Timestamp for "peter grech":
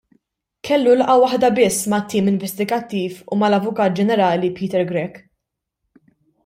4.61-5.25